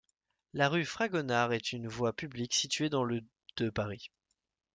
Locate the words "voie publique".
1.87-2.55